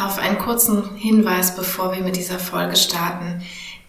[0.00, 3.42] Auf einen kurzen Hinweis, bevor wir mit dieser Folge starten.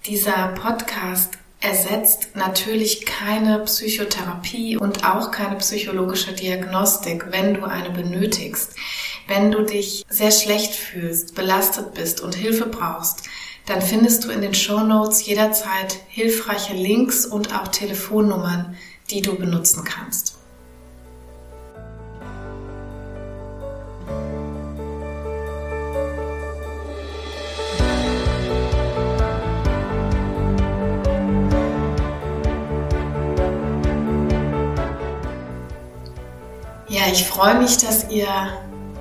[0.07, 8.73] Dieser Podcast ersetzt natürlich keine Psychotherapie und auch keine psychologische Diagnostik, wenn du eine benötigst.
[9.27, 13.29] Wenn du dich sehr schlecht fühlst, belastet bist und Hilfe brauchst,
[13.67, 18.75] dann findest du in den Show Notes jederzeit hilfreiche Links und auch Telefonnummern,
[19.11, 20.38] die du benutzen kannst.
[36.99, 38.27] Ja, ich freue mich, dass ihr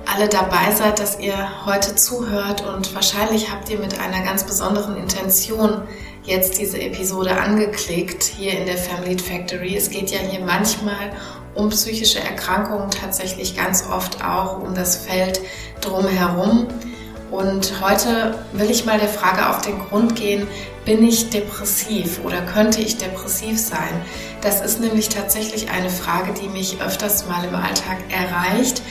[0.05, 1.35] alle dabei seid, dass ihr
[1.65, 5.81] heute zuhört und wahrscheinlich habt ihr mit einer ganz besonderen Intention
[6.23, 9.75] jetzt diese Episode angeklickt hier in der Family Factory.
[9.75, 11.11] Es geht ja hier manchmal
[11.55, 15.41] um psychische Erkrankungen, tatsächlich ganz oft auch um das Feld
[15.81, 16.67] drumherum.
[17.31, 20.47] Und heute will ich mal der Frage auf den Grund gehen,
[20.89, 24.01] bin ich depressiv oder könnte ich depressiv sein?
[24.41, 28.81] Das ist nämlich tatsächlich eine Frage, die mich öfters mal im Alltag erreicht.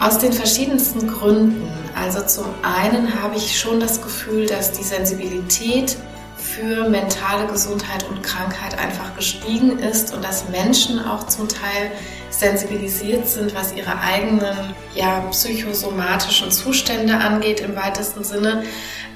[0.00, 1.70] Aus den verschiedensten Gründen.
[1.94, 5.98] Also zum einen habe ich schon das Gefühl, dass die Sensibilität
[6.38, 11.90] für mentale Gesundheit und Krankheit einfach gestiegen ist und dass Menschen auch zum Teil
[12.30, 18.64] sensibilisiert sind, was ihre eigenen ja, psychosomatischen Zustände angeht im weitesten Sinne.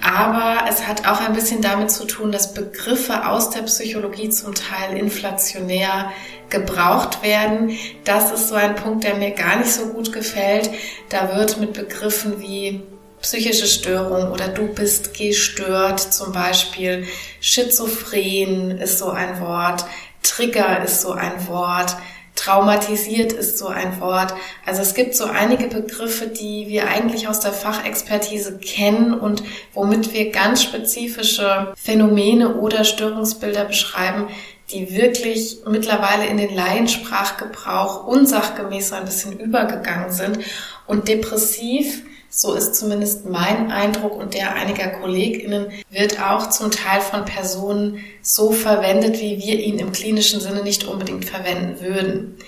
[0.02, 4.52] Aber es hat auch ein bisschen damit zu tun, dass Begriffe aus der Psychologie zum
[4.54, 6.10] Teil inflationär
[6.50, 7.76] gebraucht werden.
[8.04, 10.70] Das ist so ein Punkt, der mir gar nicht so gut gefällt.
[11.08, 12.82] Da wird mit Begriffen wie
[13.20, 17.06] psychische Störung oder du bist gestört zum Beispiel.
[17.40, 19.84] Schizophren ist so ein Wort.
[20.22, 21.96] Trigger ist so ein Wort.
[22.34, 24.34] Traumatisiert ist so ein Wort.
[24.64, 29.42] Also es gibt so einige Begriffe, die wir eigentlich aus der Fachexpertise kennen und
[29.74, 34.28] womit wir ganz spezifische Phänomene oder Störungsbilder beschreiben,
[34.70, 40.38] die wirklich mittlerweile in den Laiensprachgebrauch unsachgemäß ein bisschen übergegangen sind.
[40.86, 42.02] Und depressiv
[42.34, 47.98] so ist zumindest mein Eindruck und der einiger KollegInnen, wird auch zum Teil von Personen
[48.22, 52.38] so verwendet, wie wir ihn im klinischen Sinne nicht unbedingt verwenden würden.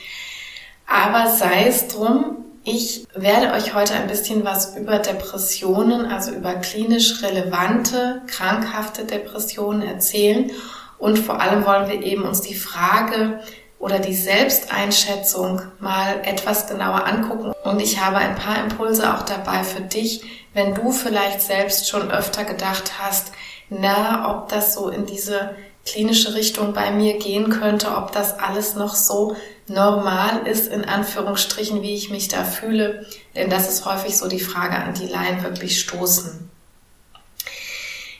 [0.86, 6.54] Aber sei es drum, ich werde euch heute ein bisschen was über Depressionen, also über
[6.54, 10.50] klinisch relevante, krankhafte Depressionen erzählen.
[10.96, 13.40] Und vor allem wollen wir eben uns die Frage
[13.84, 17.52] oder die Selbsteinschätzung mal etwas genauer angucken.
[17.64, 20.22] Und ich habe ein paar Impulse auch dabei für dich,
[20.54, 23.32] wenn du vielleicht selbst schon öfter gedacht hast,
[23.68, 28.74] na, ob das so in diese klinische Richtung bei mir gehen könnte, ob das alles
[28.74, 29.36] noch so
[29.66, 33.04] normal ist, in Anführungsstrichen, wie ich mich da fühle.
[33.36, 36.50] Denn das ist häufig so die Frage, an die Laien wirklich stoßen.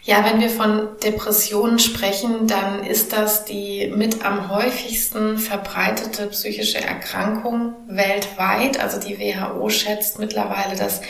[0.07, 6.79] Ja, wenn wir von Depressionen sprechen, dann ist das die mit am häufigsten verbreitete psychische
[6.79, 8.79] Erkrankung weltweit.
[8.79, 11.01] Also die WHO schätzt mittlerweile, dass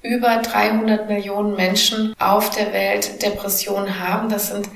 [0.00, 4.28] über 300 Millionen Menschen auf der Welt Depressionen haben.
[4.28, 4.68] Das sind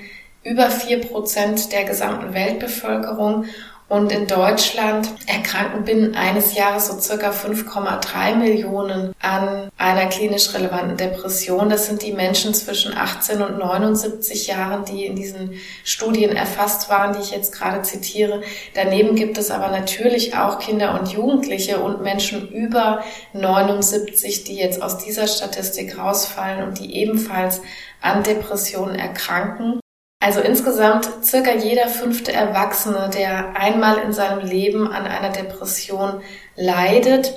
[0.43, 3.45] über vier Prozent der gesamten Weltbevölkerung.
[3.91, 10.97] Und in Deutschland erkranken binnen eines Jahres so circa 5,3 Millionen an einer klinisch relevanten
[10.97, 11.69] Depression.
[11.69, 17.15] Das sind die Menschen zwischen 18 und 79 Jahren, die in diesen Studien erfasst waren,
[17.15, 18.43] die ich jetzt gerade zitiere.
[18.75, 23.03] Daneben gibt es aber natürlich auch Kinder und Jugendliche und Menschen über
[23.33, 27.61] 79, die jetzt aus dieser Statistik rausfallen und die ebenfalls
[28.01, 29.81] an Depressionen erkranken.
[30.23, 36.21] Also insgesamt circa jeder fünfte Erwachsene, der einmal in seinem Leben an einer Depression
[36.57, 37.33] leidet.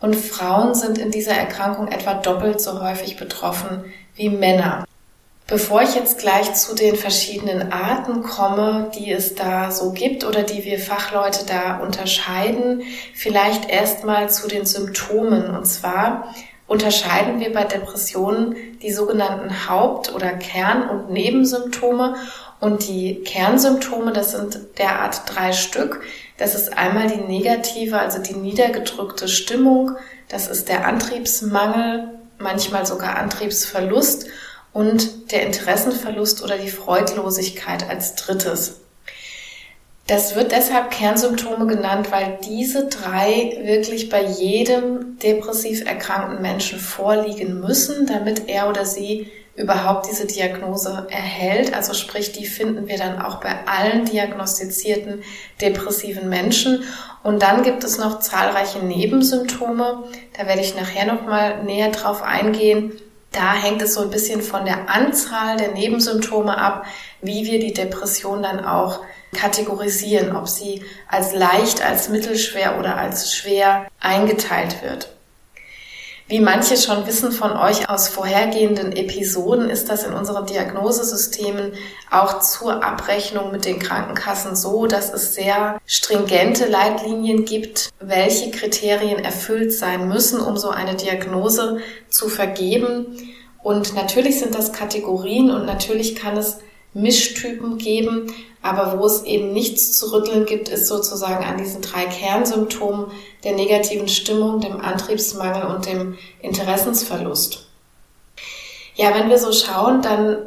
[0.00, 4.84] Und Frauen sind in dieser Erkrankung etwa doppelt so häufig betroffen wie Männer.
[5.46, 10.42] Bevor ich jetzt gleich zu den verschiedenen Arten komme, die es da so gibt oder
[10.42, 12.82] die wir Fachleute da unterscheiden,
[13.14, 15.56] vielleicht erstmal zu den Symptomen.
[15.56, 16.34] Und zwar
[16.66, 22.16] unterscheiden wir bei Depressionen die sogenannten Haupt- oder Kern- und Nebensymptome.
[22.58, 26.02] Und die Kernsymptome, das sind derart drei Stück.
[26.38, 29.96] Das ist einmal die negative, also die niedergedrückte Stimmung.
[30.28, 34.26] Das ist der Antriebsmangel, manchmal sogar Antriebsverlust
[34.72, 38.80] und der Interessenverlust oder die Freudlosigkeit als drittes.
[40.06, 47.58] Das wird deshalb Kernsymptome genannt, weil diese drei wirklich bei jedem depressiv erkrankten Menschen vorliegen
[47.58, 51.74] müssen, damit er oder sie überhaupt diese Diagnose erhält.
[51.74, 55.24] Also sprich, die finden wir dann auch bei allen diagnostizierten
[55.60, 56.84] depressiven Menschen.
[57.24, 60.04] Und dann gibt es noch zahlreiche Nebensymptome.
[60.36, 62.92] Da werde ich nachher nochmal näher drauf eingehen.
[63.32, 66.84] Da hängt es so ein bisschen von der Anzahl der Nebensymptome ab,
[67.22, 69.00] wie wir die Depression dann auch
[69.32, 75.16] kategorisieren, ob sie als leicht, als mittelschwer oder als schwer eingeteilt wird.
[76.28, 81.74] Wie manche schon wissen von euch aus vorhergehenden Episoden, ist das in unseren Diagnosesystemen
[82.10, 89.24] auch zur Abrechnung mit den Krankenkassen so, dass es sehr stringente Leitlinien gibt, welche Kriterien
[89.24, 93.06] erfüllt sein müssen, um so eine Diagnose zu vergeben.
[93.62, 96.58] Und natürlich sind das Kategorien und natürlich kann es
[96.96, 98.32] Mischtypen geben,
[98.62, 103.06] aber wo es eben nichts zu rütteln gibt, ist sozusagen an diesen drei Kernsymptomen
[103.44, 107.68] der negativen Stimmung, dem Antriebsmangel und dem Interessensverlust.
[108.94, 110.38] Ja, wenn wir so schauen, dann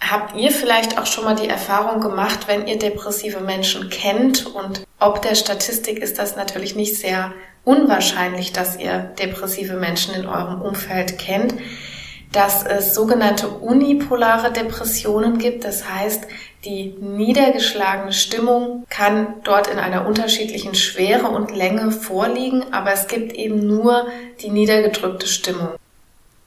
[0.00, 4.84] habt ihr vielleicht auch schon mal die Erfahrung gemacht, wenn ihr depressive Menschen kennt und
[4.98, 7.32] ob der Statistik ist das natürlich nicht sehr
[7.64, 11.54] unwahrscheinlich, dass ihr depressive Menschen in eurem Umfeld kennt
[12.32, 15.64] dass es sogenannte unipolare Depressionen gibt.
[15.64, 16.26] Das heißt,
[16.64, 23.32] die niedergeschlagene Stimmung kann dort in einer unterschiedlichen Schwere und Länge vorliegen, aber es gibt
[23.32, 24.06] eben nur
[24.40, 25.74] die niedergedrückte Stimmung.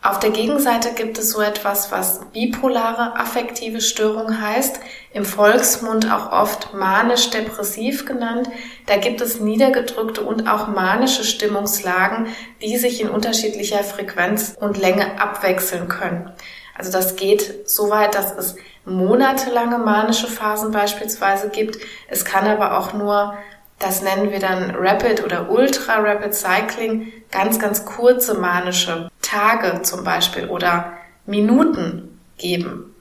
[0.06, 4.80] Auf der Gegenseite gibt es so etwas, was bipolare affektive Störung heißt,
[5.14, 8.48] im Volksmund auch oft manisch-depressiv genannt.
[8.86, 12.28] Da gibt es niedergedrückte und auch manische Stimmungslagen,
[12.62, 16.32] die sich in unterschiedlicher Frequenz und Länge abwechseln können.
[16.78, 21.80] Also das geht so weit, dass es monatelange manische Phasen beispielsweise gibt.
[22.08, 23.34] Es kann aber auch nur
[23.80, 30.04] das nennen wir dann Rapid oder Ultra Rapid Cycling, ganz, ganz kurze manische Tage zum
[30.04, 30.94] Beispiel oder
[31.26, 32.96] Minuten geben.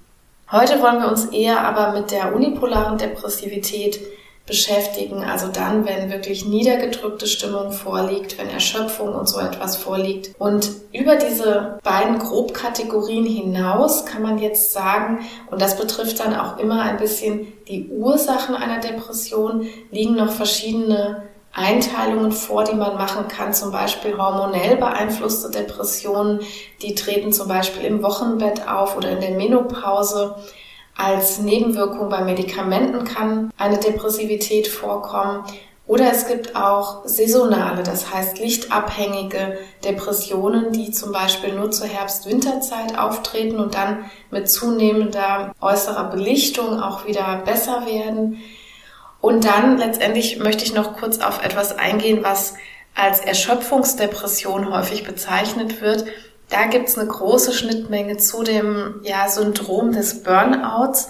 [0.50, 4.00] Heute wollen wir uns eher aber mit der unipolaren Depressivität
[4.46, 10.34] beschäftigen, also dann, wenn wirklich niedergedrückte Stimmung vorliegt, wenn Erschöpfung und so etwas vorliegt.
[10.38, 15.20] Und über diese beiden Grobkategorien hinaus kann man jetzt sagen,
[15.50, 21.22] und das betrifft dann auch immer ein bisschen die Ursachen einer Depression, liegen noch verschiedene
[21.54, 26.40] Einteilungen vor, die man machen kann, zum Beispiel hormonell beeinflusste Depressionen,
[26.82, 30.34] die treten zum Beispiel im Wochenbett auf oder in der Menopause.
[30.96, 35.44] Als Nebenwirkung bei Medikamenten kann eine Depressivität vorkommen.
[35.86, 42.98] Oder es gibt auch saisonale, das heißt lichtabhängige Depressionen, die zum Beispiel nur zur Herbst-Winterzeit
[42.98, 48.38] auftreten und dann mit zunehmender äußerer Belichtung auch wieder besser werden.
[49.20, 52.54] Und dann letztendlich möchte ich noch kurz auf etwas eingehen, was
[52.94, 56.06] als Erschöpfungsdepression häufig bezeichnet wird.
[56.48, 61.08] Da gibt's eine große Schnittmenge zu dem ja, Syndrom des Burnouts.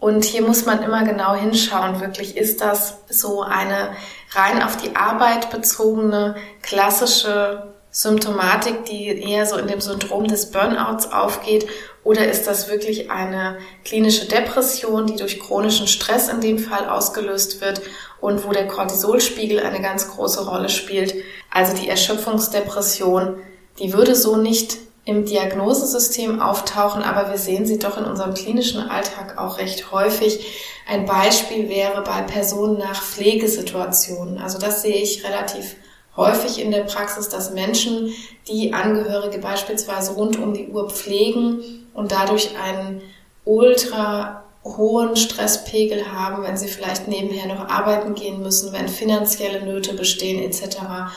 [0.00, 3.90] Und hier muss man immer genau hinschauen, wirklich ist das so eine
[4.30, 11.10] rein auf die Arbeit bezogene klassische Symptomatik, die eher so in dem Syndrom des Burnouts
[11.10, 11.66] aufgeht,
[12.04, 17.60] oder ist das wirklich eine klinische Depression, die durch chronischen Stress in dem Fall ausgelöst
[17.60, 17.82] wird
[18.20, 21.14] und wo der Cortisolspiegel eine ganz große Rolle spielt?
[21.50, 23.42] Also die Erschöpfungsdepression
[23.78, 24.78] die würde so nicht
[25.08, 30.44] im Diagnosesystem auftauchen, aber wir sehen sie doch in unserem klinischen Alltag auch recht häufig.
[30.86, 34.38] Ein Beispiel wäre bei Personen nach Pflegesituationen.
[34.38, 35.76] Also das sehe ich relativ
[36.14, 38.12] häufig in der Praxis, dass Menschen,
[38.48, 43.00] die Angehörige beispielsweise rund um die Uhr pflegen und dadurch einen
[43.46, 49.94] ultra hohen Stresspegel haben, wenn sie vielleicht nebenher noch arbeiten gehen müssen, wenn finanzielle Nöte
[49.94, 51.08] bestehen etc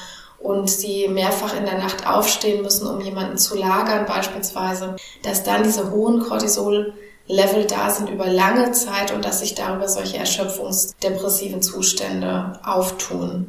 [0.44, 5.64] und sie mehrfach in der Nacht aufstehen müssen, um jemanden zu lagern beispielsweise, dass dann
[5.64, 12.60] diese hohen Cortisol-Level da sind über lange Zeit und dass sich darüber solche erschöpfungsdepressiven Zustände
[12.64, 13.48] auftun.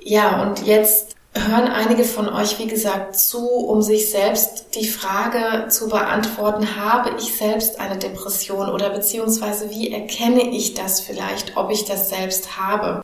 [0.00, 5.68] Ja, und jetzt hören einige von euch, wie gesagt, zu, um sich selbst die Frage
[5.68, 11.70] zu beantworten, habe ich selbst eine Depression oder beziehungsweise wie erkenne ich das vielleicht, ob
[11.70, 13.02] ich das selbst habe?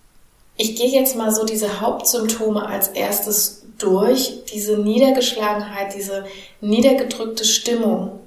[0.57, 4.45] Ich gehe jetzt mal so diese Hauptsymptome als erstes durch.
[4.53, 6.25] Diese Niedergeschlagenheit, diese
[6.61, 8.21] niedergedrückte Stimmung.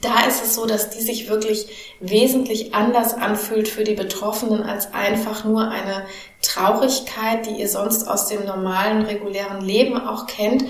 [0.00, 4.92] Da ist es so, dass die sich wirklich wesentlich anders anfühlt für die Betroffenen als
[4.92, 6.06] einfach nur eine
[6.42, 10.64] Traurigkeit, die ihr sonst aus dem normalen, regulären Leben auch kennt.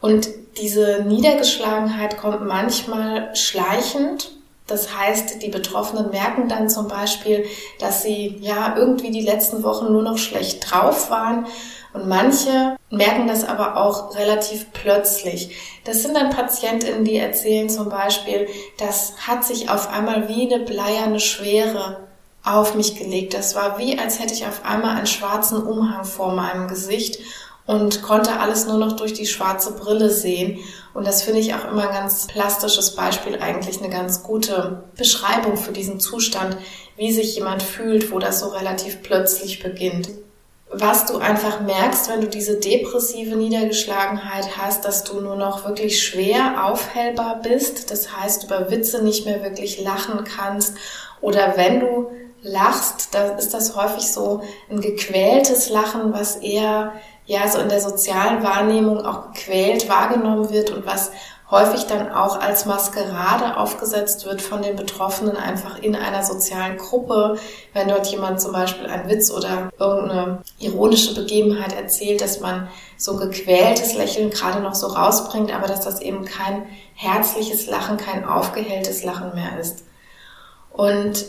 [0.00, 4.33] Und diese Niedergeschlagenheit kommt manchmal schleichend
[4.66, 7.44] das heißt, die Betroffenen merken dann zum Beispiel,
[7.80, 11.46] dass sie ja irgendwie die letzten Wochen nur noch schlecht drauf waren.
[11.92, 15.54] Und manche merken das aber auch relativ plötzlich.
[15.84, 20.64] Das sind dann Patientinnen, die erzählen zum Beispiel, das hat sich auf einmal wie eine
[20.64, 22.08] bleierne Schwere
[22.42, 23.34] auf mich gelegt.
[23.34, 27.20] Das war wie, als hätte ich auf einmal einen schwarzen Umhang vor meinem Gesicht
[27.66, 30.58] und konnte alles nur noch durch die schwarze Brille sehen.
[30.92, 35.56] Und das finde ich auch immer ein ganz plastisches Beispiel, eigentlich eine ganz gute Beschreibung
[35.56, 36.56] für diesen Zustand,
[36.96, 40.10] wie sich jemand fühlt, wo das so relativ plötzlich beginnt.
[40.70, 46.02] Was du einfach merkst, wenn du diese depressive Niedergeschlagenheit hast, dass du nur noch wirklich
[46.02, 47.90] schwer aufhellbar bist.
[47.90, 50.74] Das heißt, über Witze nicht mehr wirklich lachen kannst.
[51.20, 52.10] Oder wenn du
[52.42, 56.92] lachst, da ist das häufig so ein gequältes Lachen, was eher
[57.26, 61.10] ja so in der sozialen Wahrnehmung auch gequält wahrgenommen wird und was
[61.50, 67.38] häufig dann auch als Maskerade aufgesetzt wird von den Betroffenen einfach in einer sozialen Gruppe,
[67.72, 73.16] wenn dort jemand zum Beispiel einen Witz oder irgendeine ironische Begebenheit erzählt, dass man so
[73.16, 79.04] gequältes Lächeln gerade noch so rausbringt, aber dass das eben kein herzliches Lachen, kein aufgehelltes
[79.04, 79.84] Lachen mehr ist.
[80.72, 81.24] Und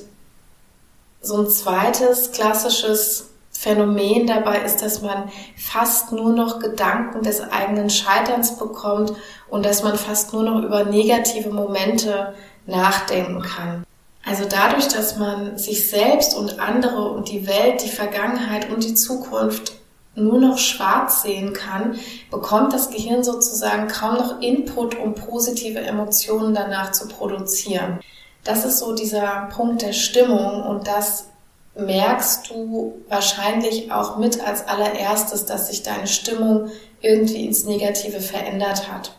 [1.22, 7.90] so ein zweites klassisches Phänomen dabei ist, dass man fast nur noch Gedanken des eigenen
[7.90, 9.14] Scheiterns bekommt
[9.50, 12.36] und dass man fast nur noch über negative Momente
[12.66, 13.86] nachdenken kann.
[14.26, 18.96] Also dadurch, dass man sich selbst und andere und die Welt, die Vergangenheit und die
[18.96, 19.74] Zukunft
[20.16, 22.00] nur noch schwarz sehen kann,
[22.32, 28.00] bekommt das Gehirn sozusagen kaum noch Input, um positive Emotionen danach zu produzieren.
[28.44, 31.28] Das ist so dieser Punkt der Stimmung und das
[31.78, 36.70] merkst du wahrscheinlich auch mit als allererstes, dass sich deine Stimmung
[37.02, 39.12] irgendwie ins Negative verändert hat.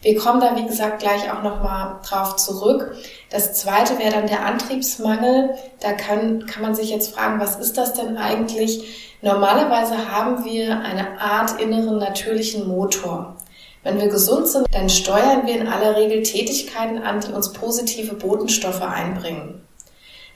[0.00, 2.94] Wir kommen da, wie gesagt, gleich auch nochmal drauf zurück.
[3.30, 5.54] Das zweite wäre dann der Antriebsmangel.
[5.80, 9.16] Da kann, kann man sich jetzt fragen, was ist das denn eigentlich?
[9.22, 13.36] Normalerweise haben wir eine Art inneren natürlichen Motor.
[13.82, 18.14] Wenn wir gesund sind, dann steuern wir in aller Regel Tätigkeiten an, die uns positive
[18.14, 19.67] Botenstoffe einbringen.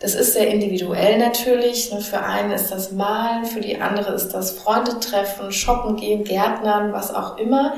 [0.03, 1.91] Das ist sehr individuell natürlich.
[2.01, 6.93] Für einen ist das Malen, für die andere ist das Freunde treffen, shoppen gehen, Gärtnern,
[6.93, 7.75] was auch immer.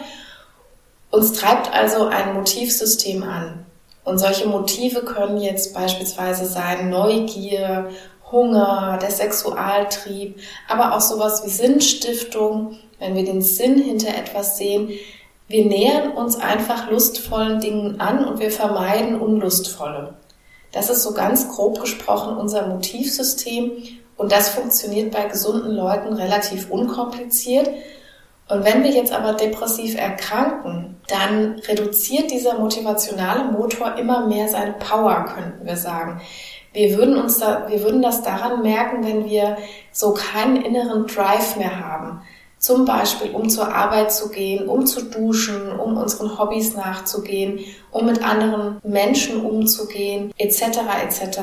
[1.10, 3.66] Uns treibt also ein Motivsystem an.
[4.04, 7.90] Und solche Motive können jetzt beispielsweise sein Neugier,
[8.32, 14.92] Hunger, der Sexualtrieb, aber auch sowas wie Sinnstiftung, wenn wir den Sinn hinter etwas sehen.
[15.46, 20.14] Wir nähern uns einfach lustvollen Dingen an und wir vermeiden unlustvolle.
[20.74, 23.70] Das ist so ganz grob gesprochen unser Motivsystem
[24.16, 27.70] und das funktioniert bei gesunden Leuten relativ unkompliziert.
[28.48, 34.72] Und wenn wir jetzt aber depressiv erkranken, dann reduziert dieser motivationale Motor immer mehr seine
[34.74, 36.20] Power, könnten wir sagen.
[36.72, 39.56] Wir würden uns da, wir würden das daran merken, wenn wir
[39.92, 42.22] so keinen inneren Drive mehr haben.
[42.64, 47.58] Zum Beispiel, um zur Arbeit zu gehen, um zu duschen, um unseren Hobbys nachzugehen,
[47.90, 50.78] um mit anderen Menschen umzugehen, etc.
[51.04, 51.40] etc.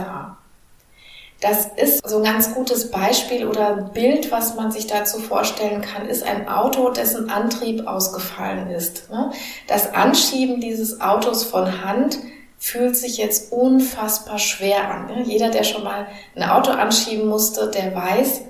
[1.40, 6.10] Das ist so ein ganz gutes Beispiel oder Bild, was man sich dazu vorstellen kann,
[6.10, 9.12] ist ein Auto, dessen Antrieb ausgefallen ist.
[9.12, 9.30] Ne?
[9.68, 12.18] Das Anschieben dieses Autos von Hand
[12.58, 15.06] fühlt sich jetzt unfassbar schwer an.
[15.06, 15.22] Ne?
[15.28, 18.42] Jeder, der schon mal ein Auto anschieben musste, der weiß,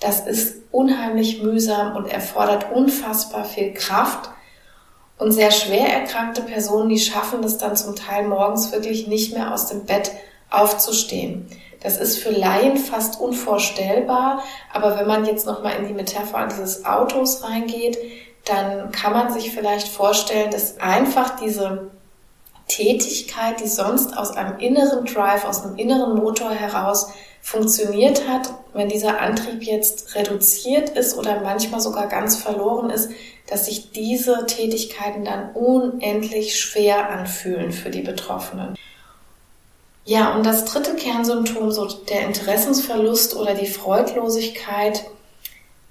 [0.00, 4.30] das ist unheimlich mühsam und erfordert unfassbar viel Kraft.
[5.18, 9.52] Und sehr schwer erkrankte Personen, die schaffen es dann zum Teil morgens wirklich nicht mehr
[9.52, 10.12] aus dem Bett
[10.48, 11.48] aufzustehen.
[11.80, 16.84] Das ist für Laien fast unvorstellbar, aber wenn man jetzt nochmal in die Metapher dieses
[16.84, 17.98] Autos reingeht,
[18.44, 21.90] dann kann man sich vielleicht vorstellen, dass einfach diese
[22.68, 27.08] Tätigkeit, die sonst aus einem inneren Drive, aus einem inneren Motor heraus
[27.40, 33.10] funktioniert hat, wenn dieser Antrieb jetzt reduziert ist oder manchmal sogar ganz verloren ist,
[33.48, 38.76] dass sich diese Tätigkeiten dann unendlich schwer anfühlen für die Betroffenen.
[40.04, 45.04] Ja, und das dritte Kernsymptom, so der Interessensverlust oder die Freudlosigkeit.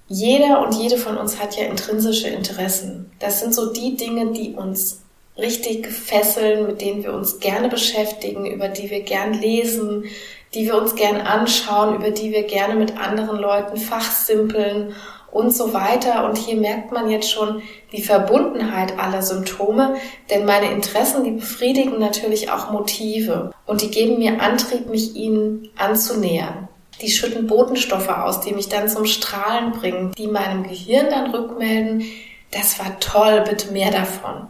[0.08, 3.12] Jeder und jede von uns hat ja intrinsische Interessen.
[3.20, 5.02] Das sind so die Dinge, die uns
[5.38, 10.06] richtig fesseln, mit denen wir uns gerne beschäftigen, über die wir gern lesen,
[10.54, 14.96] die wir uns gern anschauen, über die wir gerne mit anderen Leuten fachsimpeln
[15.32, 16.26] und so weiter.
[16.26, 19.96] Und hier merkt man jetzt schon die Verbundenheit aller Symptome,
[20.30, 25.70] denn meine Interessen, die befriedigen natürlich auch Motive und die geben mir Antrieb, mich ihnen
[25.78, 26.68] anzunähern.
[27.02, 32.04] Die schütten Botenstoffe aus, die mich dann zum Strahlen bringen, die meinem Gehirn dann rückmelden,
[32.50, 34.48] das war toll, bitte mehr davon.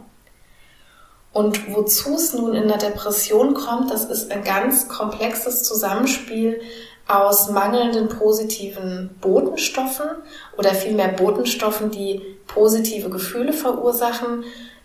[1.38, 6.60] Und wozu es nun in der Depression kommt, das ist ein ganz komplexes Zusammenspiel
[7.06, 10.08] aus mangelnden positiven Botenstoffen
[10.56, 14.42] oder vielmehr Botenstoffen, die positive Gefühle verursachen,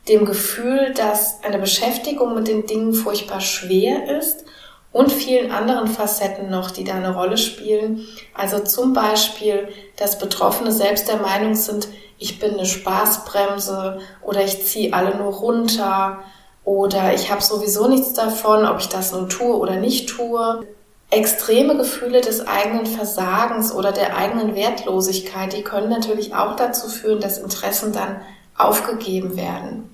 [0.08, 4.46] dem Gefühl, dass eine Beschäftigung mit den Dingen furchtbar schwer ist
[4.92, 8.06] und vielen anderen Facetten noch, die da eine Rolle spielen.
[8.36, 11.88] Also zum Beispiel, dass Betroffene selbst der Meinung sind,
[12.20, 16.24] ich bin eine Spaßbremse oder ich ziehe alle nur runter
[16.66, 20.66] oder ich habe sowieso nichts davon, ob ich das nun tue oder nicht tue.
[21.10, 27.20] Extreme Gefühle des eigenen Versagens oder der eigenen Wertlosigkeit, die können natürlich auch dazu führen,
[27.20, 28.22] dass Interessen dann
[28.58, 29.90] aufgegeben werden.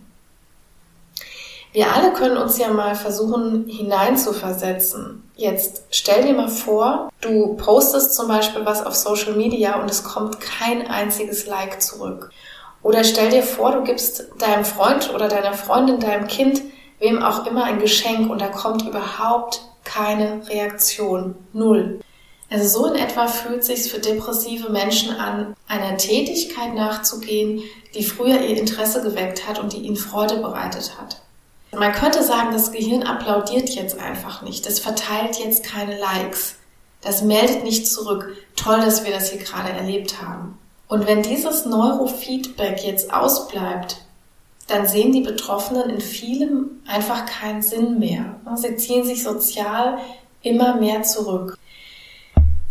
[1.72, 5.30] Wir alle können uns ja mal versuchen hineinzuversetzen.
[5.36, 10.04] Jetzt stell dir mal vor, du postest zum Beispiel was auf Social Media und es
[10.04, 12.32] kommt kein einziges Like zurück.
[12.82, 16.62] Oder stell dir vor, du gibst deinem Freund oder deiner Freundin, deinem Kind,
[17.00, 21.36] wem auch immer ein Geschenk und da kommt überhaupt keine Reaktion.
[21.54, 22.00] Null.
[22.50, 27.62] Also so in etwa fühlt sich für depressive Menschen an, einer Tätigkeit nachzugehen,
[27.94, 31.22] die früher ihr Interesse geweckt hat und die ihnen Freude bereitet hat.
[31.72, 34.66] Man könnte sagen, das Gehirn applaudiert jetzt einfach nicht.
[34.66, 36.56] Das verteilt jetzt keine Likes.
[37.02, 38.36] Das meldet nicht zurück.
[38.56, 40.58] Toll, dass wir das hier gerade erlebt haben.
[40.90, 43.98] Und wenn dieses Neurofeedback jetzt ausbleibt,
[44.68, 48.36] dann sehen die Betroffenen in vielem einfach keinen Sinn mehr.
[48.56, 50.00] Sie ziehen sich sozial
[50.42, 51.58] immer mehr zurück.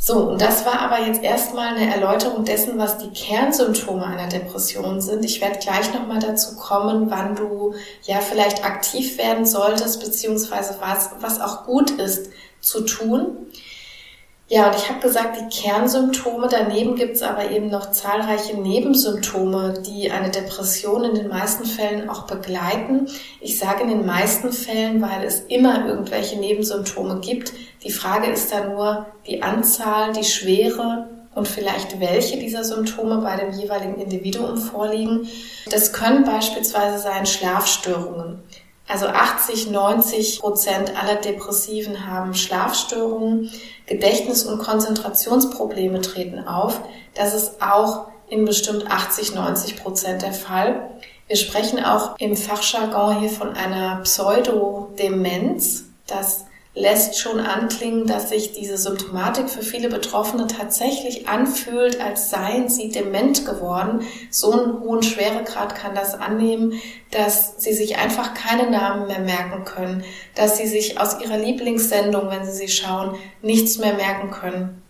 [0.01, 5.01] So, und das war aber jetzt erstmal eine Erläuterung dessen, was die Kernsymptome einer Depression
[5.01, 5.25] sind.
[5.25, 11.11] Ich werde gleich nochmal dazu kommen, wann du ja vielleicht aktiv werden solltest, beziehungsweise was,
[11.21, 13.49] was auch gut ist zu tun.
[14.51, 19.83] Ja, und ich habe gesagt, die Kernsymptome, daneben gibt es aber eben noch zahlreiche Nebensymptome,
[19.87, 23.09] die eine Depression in den meisten Fällen auch begleiten.
[23.43, 27.53] Ich sage in den meisten Fällen, weil es immer irgendwelche Nebensymptome gibt.
[27.85, 33.37] Die Frage ist dann nur die Anzahl, die Schwere und vielleicht welche dieser Symptome bei
[33.37, 35.29] dem jeweiligen Individuum vorliegen.
[35.71, 38.43] Das können beispielsweise sein Schlafstörungen.
[38.89, 43.51] Also 80, 90 Prozent aller Depressiven haben Schlafstörungen.
[43.87, 46.81] Gedächtnis- und Konzentrationsprobleme treten auf.
[47.15, 50.91] Das ist auch in bestimmt 80, 90 Prozent der Fall.
[51.27, 55.85] Wir sprechen auch im Fachjargon hier von einer Pseudodemenz.
[56.07, 56.47] Das
[56.79, 62.91] lässt schon anklingen, dass sich diese Symptomatik für viele Betroffene tatsächlich anfühlt, als seien sie
[62.91, 64.03] dement geworden.
[64.31, 66.75] So einen hohen Schweregrad kann das annehmen,
[67.11, 70.05] dass sie sich einfach keine Namen mehr merken können,
[70.37, 74.83] dass sie sich aus ihrer Lieblingssendung, wenn sie sie schauen, nichts mehr merken können.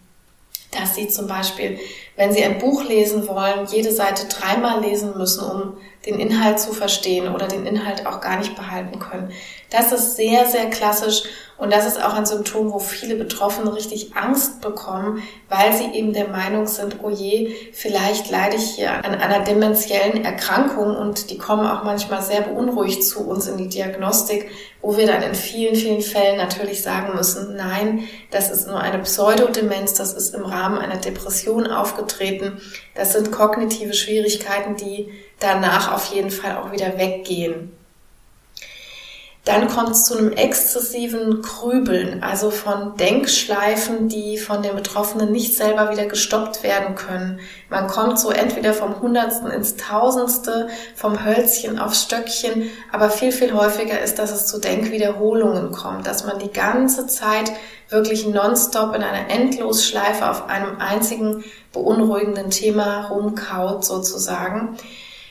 [0.71, 1.79] Dass sie zum Beispiel,
[2.17, 6.75] wenn sie ein Buch lesen wollen, jede Seite dreimal lesen müssen, um den Inhalt zu
[6.75, 9.33] verstehen oder den Inhalt auch gar nicht behalten können.
[9.71, 11.23] Das ist sehr, sehr klassisch
[11.59, 16.13] und das ist auch ein Symptom, wo viele Betroffene richtig Angst bekommen, weil sie eben
[16.13, 21.39] der Meinung sind, oh je, vielleicht leide ich hier an einer dementiellen Erkrankung und die
[21.39, 24.49] kommen auch manchmal sehr beunruhigt zu uns in die Diagnostik,
[24.81, 29.01] wo wir dann in vielen, vielen Fällen natürlich sagen müssen, nein, das ist nur eine
[29.01, 32.61] Pseudodemenz, das ist im Rahmen einer Depression aufgetreten,
[32.95, 37.78] das sind kognitive Schwierigkeiten, die danach auf jeden Fall auch wieder weggehen.
[39.49, 45.57] Dann kommt es zu einem exzessiven Grübeln, also von Denkschleifen, die von den Betroffenen nicht
[45.57, 47.41] selber wieder gestoppt werden können.
[47.71, 53.55] Man kommt so entweder vom Hundertsten ins Tausendste, vom Hölzchen aufs Stöckchen, aber viel, viel
[53.55, 57.51] häufiger ist, dass es zu Denkwiederholungen kommt, dass man die ganze Zeit
[57.89, 64.77] wirklich nonstop in einer Endlosschleife auf einem einzigen beunruhigenden Thema rumkaut sozusagen.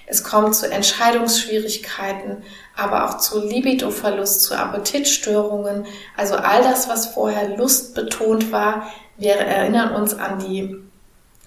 [0.09, 2.43] Es kommt zu Entscheidungsschwierigkeiten,
[2.77, 5.85] aber auch zu Libidoverlust, zu Appetitstörungen.
[6.15, 8.87] Also all das, was vorher lustbetont war.
[9.17, 10.77] Wir erinnern uns an die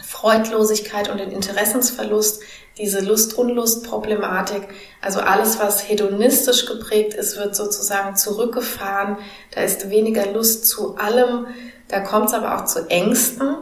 [0.03, 2.43] Freudlosigkeit und den Interessensverlust,
[2.77, 4.69] diese Lust-Unlust-Problematik.
[5.01, 9.17] Also alles, was hedonistisch geprägt ist, wird sozusagen zurückgefahren.
[9.53, 11.47] Da ist weniger Lust zu allem.
[11.89, 13.57] Da kommt es aber auch zu Ängsten.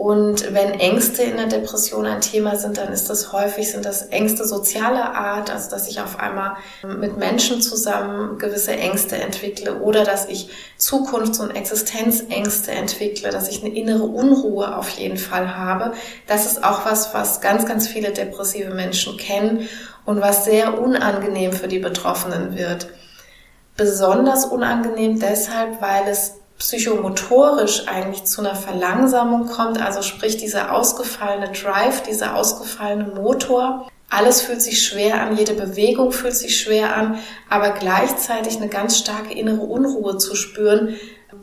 [0.00, 4.00] Und wenn Ängste in der Depression ein Thema sind, dann ist das häufig, sind das
[4.00, 10.04] Ängste sozialer Art, also dass ich auf einmal mit Menschen zusammen gewisse Ängste entwickle oder
[10.04, 15.92] dass ich Zukunfts- und Existenzängste entwickle, dass ich eine innere Unruhe auf jeden Fall habe.
[16.26, 19.68] Das ist auch was, was ganz, ganz viele depressive Menschen kennen
[20.06, 22.88] und was sehr unangenehm für die Betroffenen wird.
[23.76, 31.50] Besonders unangenehm deshalb, weil es psychomotorisch eigentlich zu einer Verlangsamung kommt, also sprich dieser ausgefallene
[31.52, 33.88] Drive, dieser ausgefallene Motor.
[34.10, 37.18] Alles fühlt sich schwer an, jede Bewegung fühlt sich schwer an,
[37.48, 40.96] aber gleichzeitig eine ganz starke innere Unruhe zu spüren.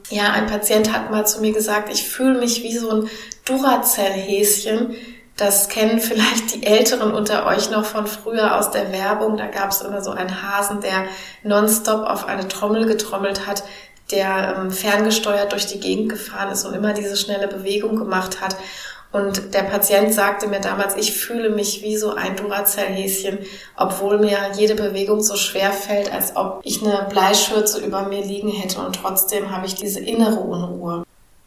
[0.10, 3.10] Ja, ein Patient hat mal zu mir gesagt, ich fühle mich wie so ein
[3.46, 4.96] Duracell-Häschen.
[5.36, 9.38] Das kennen vielleicht die Älteren unter euch noch von früher aus der Werbung.
[9.38, 11.06] Da gab es immer so einen Hasen, der
[11.44, 13.64] nonstop auf eine Trommel getrommelt hat
[14.12, 18.56] der ähm, ferngesteuert durch die Gegend gefahren ist und immer diese schnelle Bewegung gemacht hat.
[19.12, 23.40] Und der Patient sagte mir damals, ich fühle mich wie so ein Duracell-Häschen,
[23.78, 28.52] obwohl mir jede Bewegung so schwer fällt, als ob ich eine Bleischürze über mir liegen
[28.52, 31.04] hätte und trotzdem habe ich diese innere Unruhe.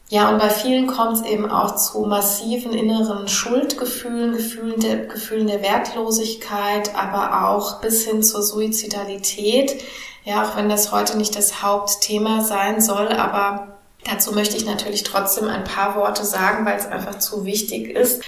[0.09, 5.47] Ja, und bei vielen kommt es eben auch zu massiven inneren Schuldgefühlen, Gefühlen der, Gefühlen
[5.47, 9.85] der Wertlosigkeit, aber auch bis hin zur Suizidalität.
[10.25, 15.03] Ja, auch wenn das heute nicht das Hauptthema sein soll, aber dazu möchte ich natürlich
[15.03, 18.25] trotzdem ein paar Worte sagen, weil es einfach zu wichtig ist.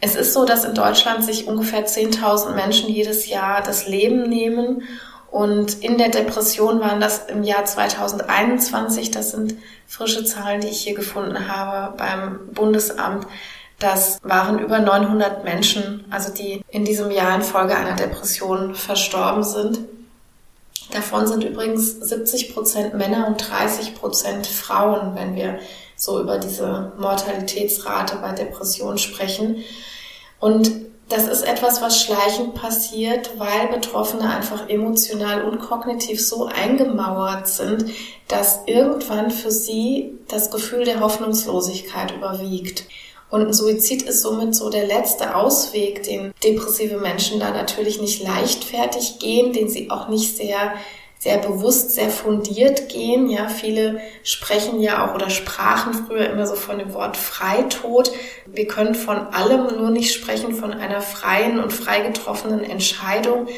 [0.00, 4.82] Es ist so, dass in Deutschland sich ungefähr 10.000 Menschen jedes Jahr das Leben nehmen
[5.30, 9.54] und in der Depression waren das im Jahr 2021, das sind
[9.86, 13.26] frische Zahlen, die ich hier gefunden habe beim Bundesamt,
[13.78, 19.80] das waren über 900 Menschen, also die in diesem Jahr infolge einer Depression verstorben sind.
[20.92, 25.58] Davon sind übrigens 70 Prozent Männer und 30 Prozent Frauen, wenn wir
[25.96, 29.64] so über diese Mortalitätsrate bei Depressionen sprechen.
[30.38, 30.70] Und
[31.08, 37.92] das ist etwas, was schleichend passiert, weil Betroffene einfach emotional und kognitiv so eingemauert sind,
[38.26, 42.84] dass irgendwann für sie das Gefühl der Hoffnungslosigkeit überwiegt.
[43.28, 49.18] Und Suizid ist somit so der letzte Ausweg, den depressive Menschen da natürlich nicht leichtfertig
[49.18, 50.74] gehen, den sie auch nicht sehr
[51.18, 53.28] sehr bewusst, sehr fundiert gehen.
[53.28, 58.12] Ja, viele sprechen ja auch oder sprachen früher immer so von dem Wort Freitod.
[58.46, 63.48] Wir können von allem nur nicht sprechen von einer freien und frei getroffenen Entscheidung,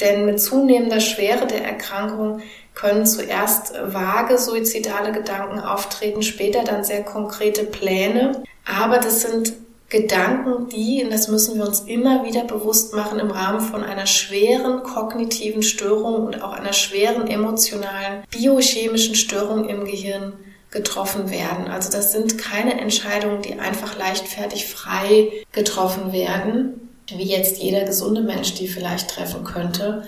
[0.00, 2.40] denn mit zunehmender Schwere der Erkrankung
[2.78, 8.42] können zuerst vage suizidale Gedanken auftreten, später dann sehr konkrete Pläne.
[8.64, 9.54] Aber das sind
[9.88, 14.06] Gedanken, die, und das müssen wir uns immer wieder bewusst machen, im Rahmen von einer
[14.06, 20.34] schweren kognitiven Störung und auch einer schweren emotionalen, biochemischen Störung im Gehirn
[20.70, 21.66] getroffen werden.
[21.66, 28.20] Also das sind keine Entscheidungen, die einfach leichtfertig frei getroffen werden, wie jetzt jeder gesunde
[28.20, 30.06] Mensch die vielleicht treffen könnte.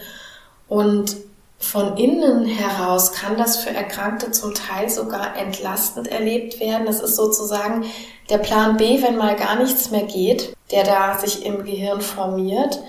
[0.68, 1.16] Und
[1.60, 6.86] von innen heraus kann das für Erkrankte zum Teil sogar entlastend erlebt werden.
[6.86, 7.84] Das ist sozusagen
[8.30, 12.82] der Plan B, wenn mal gar nichts mehr geht, der da sich im Gehirn formiert.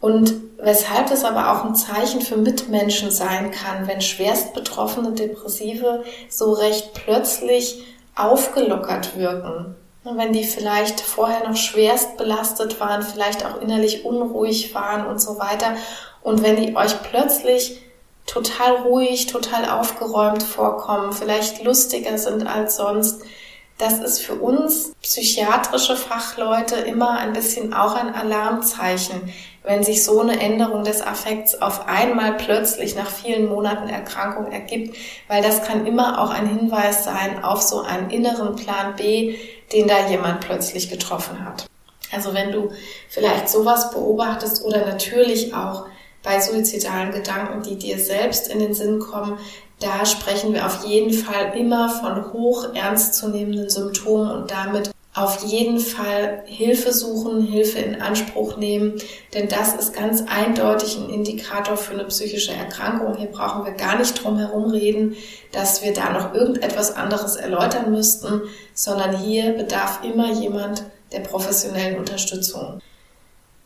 [0.00, 6.02] Und weshalb es aber auch ein Zeichen für Mitmenschen sein kann, wenn schwerst betroffene Depressive
[6.28, 7.84] so recht plötzlich
[8.16, 9.76] aufgelockert wirken.
[10.02, 15.38] Wenn die vielleicht vorher noch schwerst belastet waren, vielleicht auch innerlich unruhig waren und so
[15.38, 15.76] weiter.
[16.22, 17.80] Und wenn die euch plötzlich
[18.26, 23.22] total ruhig, total aufgeräumt vorkommen, vielleicht lustiger sind als sonst.
[23.78, 29.32] Das ist für uns psychiatrische Fachleute immer ein bisschen auch ein Alarmzeichen,
[29.64, 34.96] wenn sich so eine Änderung des Affekts auf einmal plötzlich nach vielen Monaten Erkrankung ergibt,
[35.28, 39.36] weil das kann immer auch ein Hinweis sein auf so einen inneren Plan B,
[39.72, 41.66] den da jemand plötzlich getroffen hat.
[42.12, 42.70] Also wenn du
[43.08, 45.86] vielleicht sowas beobachtest oder natürlich auch
[46.22, 49.38] bei suizidalen Gedanken, die dir selbst in den Sinn kommen,
[49.80, 55.78] da sprechen wir auf jeden Fall immer von hoch ernstzunehmenden Symptomen und damit auf jeden
[55.78, 58.94] Fall Hilfe suchen, Hilfe in Anspruch nehmen,
[59.34, 63.16] denn das ist ganz eindeutig ein Indikator für eine psychische Erkrankung.
[63.16, 65.16] Hier brauchen wir gar nicht drum herum reden,
[65.50, 71.98] dass wir da noch irgendetwas anderes erläutern müssten, sondern hier bedarf immer jemand der professionellen
[71.98, 72.80] Unterstützung.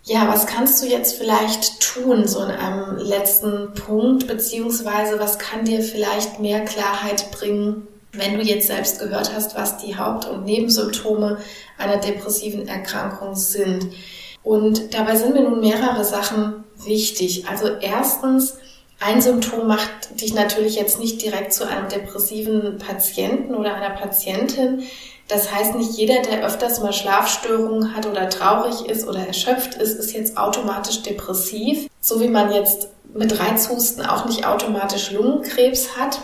[0.09, 5.65] Ja, was kannst du jetzt vielleicht tun, so in einem letzten Punkt, beziehungsweise was kann
[5.65, 10.45] dir vielleicht mehr Klarheit bringen, wenn du jetzt selbst gehört hast, was die Haupt- und
[10.45, 11.39] Nebensymptome
[11.77, 13.89] einer depressiven Erkrankung sind?
[14.45, 17.49] Und dabei sind mir nun mehrere Sachen wichtig.
[17.49, 18.59] Also erstens,
[19.01, 24.85] ein Symptom macht dich natürlich jetzt nicht direkt zu einem depressiven Patienten oder einer Patientin.
[25.29, 29.99] Das heißt, nicht jeder, der öfters mal Schlafstörungen hat oder traurig ist oder erschöpft ist,
[29.99, 31.89] ist jetzt automatisch depressiv.
[32.01, 36.21] So wie man jetzt mit Reizhusten auch nicht automatisch Lungenkrebs hat.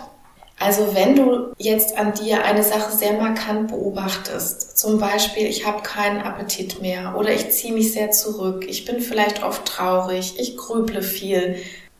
[0.60, 5.82] Also wenn du jetzt an dir eine Sache sehr markant beobachtest, zum Beispiel ich habe
[5.82, 10.56] keinen Appetit mehr oder ich ziehe mich sehr zurück, ich bin vielleicht oft traurig, ich
[10.56, 11.56] grüble viel,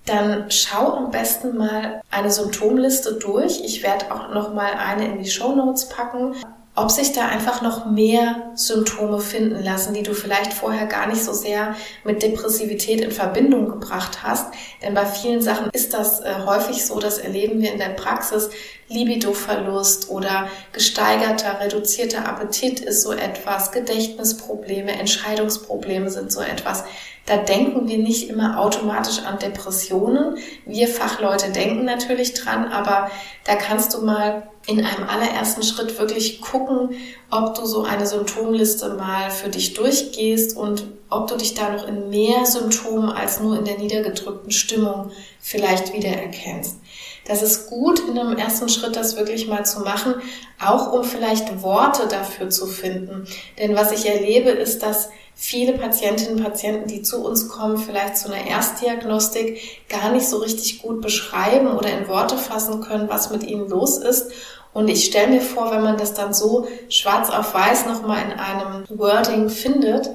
[0.06, 3.62] dann schau am besten mal eine Symptomliste durch.
[3.64, 6.36] Ich werde auch noch mal eine in die Show Notes packen
[6.74, 11.22] ob sich da einfach noch mehr Symptome finden lassen, die du vielleicht vorher gar nicht
[11.22, 14.46] so sehr mit Depressivität in Verbindung gebracht hast.
[14.82, 18.48] Denn bei vielen Sachen ist das äh, häufig so, das erleben wir in der Praxis.
[18.88, 26.84] Libidoverlust oder gesteigerter, reduzierter Appetit ist so etwas, Gedächtnisprobleme, Entscheidungsprobleme sind so etwas.
[27.26, 30.38] Da denken wir nicht immer automatisch an Depressionen.
[30.66, 33.10] Wir Fachleute denken natürlich dran, aber
[33.44, 36.90] da kannst du mal in einem allerersten Schritt wirklich gucken,
[37.30, 41.86] ob du so eine Symptomliste mal für dich durchgehst und ob du dich da noch
[41.86, 46.76] in mehr Symptomen als nur in der niedergedrückten Stimmung vielleicht wiedererkennst.
[47.24, 50.14] Das ist gut in einem ersten Schritt, das wirklich mal zu machen,
[50.60, 53.26] auch um vielleicht Worte dafür zu finden.
[53.58, 58.16] Denn was ich erlebe, ist, dass viele Patientinnen und Patienten, die zu uns kommen, vielleicht
[58.16, 63.30] zu einer Erstdiagnostik gar nicht so richtig gut beschreiben oder in Worte fassen können, was
[63.30, 64.30] mit ihnen los ist.
[64.72, 68.38] Und ich stelle mir vor, wenn man das dann so schwarz auf weiß nochmal in
[68.38, 70.10] einem Wording findet,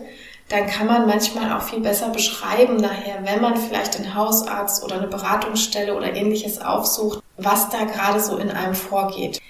[0.50, 4.96] dann kann man manchmal auch viel besser beschreiben nachher, wenn man vielleicht einen Hausarzt oder
[4.96, 9.42] eine Beratungsstelle oder ähnliches aufsucht, was da gerade so in einem vorgeht.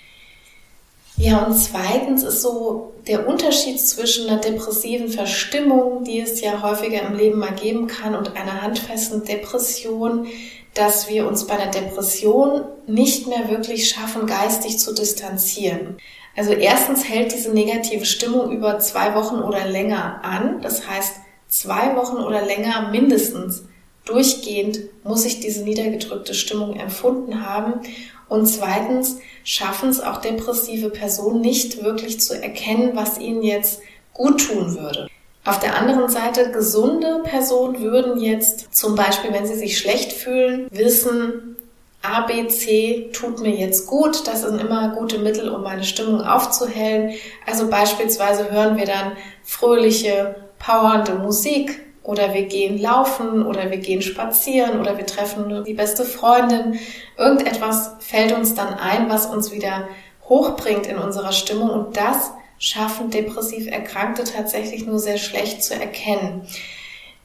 [1.19, 7.01] Ja, und zweitens ist so der Unterschied zwischen einer depressiven Verstimmung, die es ja häufiger
[7.01, 10.27] im Leben mal geben kann, und einer handfesten Depression,
[10.75, 15.97] dass wir uns bei einer Depression nicht mehr wirklich schaffen, geistig zu distanzieren.
[16.35, 20.61] Also erstens hält diese negative Stimmung über zwei Wochen oder länger an.
[20.61, 21.13] Das heißt,
[21.47, 23.63] zwei Wochen oder länger mindestens
[24.05, 27.81] durchgehend muss ich diese niedergedrückte Stimmung empfunden haben.
[28.29, 33.81] Und zweitens schaffen es auch depressive Personen nicht wirklich zu erkennen, was ihnen jetzt
[34.13, 35.07] gut tun würde.
[35.45, 40.67] Auf der anderen Seite, gesunde Personen würden jetzt zum Beispiel, wenn sie sich schlecht fühlen,
[40.71, 41.55] wissen,
[42.01, 44.27] A, B, C tut mir jetzt gut.
[44.27, 47.13] Das sind immer gute Mittel, um meine Stimmung aufzuhellen.
[47.45, 49.13] Also beispielsweise hören wir dann
[49.43, 55.73] fröhliche, powernde Musik oder wir gehen laufen oder wir gehen spazieren oder wir treffen die
[55.73, 56.79] beste Freundin.
[57.17, 59.89] Irgendetwas fällt uns dann ein, was uns wieder
[60.29, 66.47] hochbringt in unserer Stimmung und das schaffen depressiv Erkrankte tatsächlich nur sehr schlecht zu erkennen.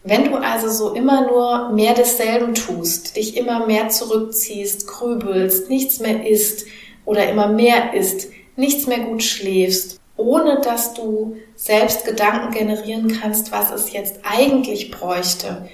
[0.03, 6.01] Wenn du also so immer nur mehr desselben tust, dich immer mehr zurückziehst, grübelst, nichts
[6.01, 6.67] mehr isst
[7.05, 13.53] oder immer mehr isst, nichts mehr gut schläfst, ohne dass du selbst Gedanken generieren kannst,
[13.53, 15.69] was es jetzt eigentlich bräuchte,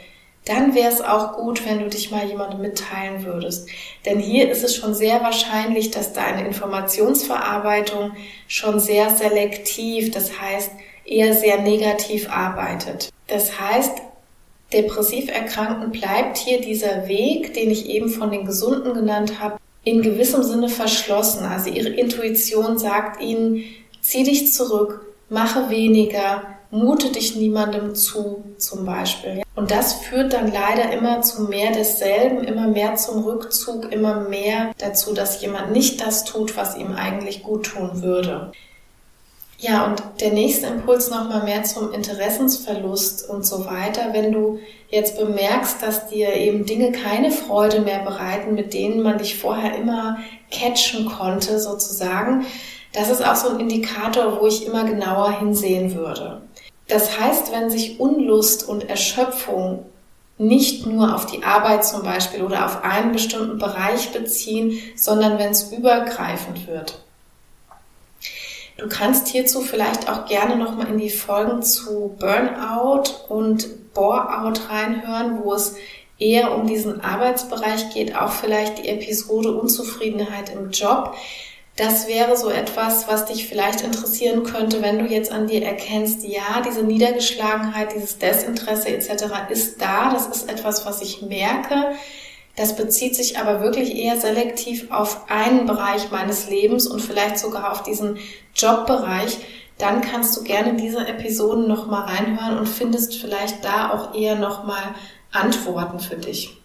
[0.44, 3.68] dann wäre es auch gut, wenn du dich mal jemandem mitteilen würdest.
[4.06, 8.12] Denn hier ist es schon sehr wahrscheinlich, dass deine Informationsverarbeitung
[8.46, 10.70] schon sehr selektiv, das heißt
[11.04, 13.10] eher sehr negativ arbeitet.
[13.26, 13.98] Das heißt,
[14.72, 20.02] depressiv Erkrankten bleibt hier dieser Weg, den ich eben von den Gesunden genannt habe, in
[20.02, 21.44] gewissem Sinne verschlossen.
[21.44, 23.64] Also ihre Intuition sagt ihnen,
[24.00, 29.42] zieh dich zurück, mache weniger, mute dich niemandem zu, zum Beispiel.
[29.54, 34.72] Und das führt dann leider immer zu mehr desselben, immer mehr zum Rückzug, immer mehr
[34.78, 38.52] dazu, dass jemand nicht das tut, was ihm eigentlich gut tun würde.
[39.60, 44.12] Ja, und der nächste Impuls nochmal mehr zum Interessensverlust und so weiter.
[44.12, 49.18] Wenn du jetzt bemerkst, dass dir eben Dinge keine Freude mehr bereiten, mit denen man
[49.18, 50.18] dich vorher immer
[50.52, 52.46] catchen konnte, sozusagen,
[52.92, 56.42] das ist auch so ein Indikator, wo ich immer genauer hinsehen würde.
[56.88, 59.84] Das heißt, wenn sich Unlust und Erschöpfung
[60.38, 65.50] nicht nur auf die Arbeit zum Beispiel oder auf einen bestimmten Bereich beziehen, sondern wenn
[65.50, 67.00] es übergreifend wird.
[68.78, 75.40] Du kannst hierzu vielleicht auch gerne nochmal in die Folgen zu Burnout und Boreout reinhören,
[75.42, 75.74] wo es
[76.18, 81.16] eher um diesen Arbeitsbereich geht, auch vielleicht die Episode Unzufriedenheit im Job.
[81.78, 86.24] Das wäre so etwas, was dich vielleicht interessieren könnte, wenn du jetzt an dir erkennst,
[86.24, 89.26] ja, diese Niedergeschlagenheit, dieses Desinteresse etc.
[89.48, 90.12] ist da.
[90.12, 91.92] Das ist etwas, was ich merke.
[92.56, 97.70] Das bezieht sich aber wirklich eher selektiv auf einen Bereich meines Lebens und vielleicht sogar
[97.70, 98.18] auf diesen
[98.56, 99.38] Jobbereich.
[99.78, 104.96] Dann kannst du gerne diese Episoden nochmal reinhören und findest vielleicht da auch eher nochmal
[105.30, 106.57] Antworten für dich.